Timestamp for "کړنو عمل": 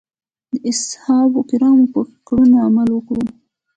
2.27-2.89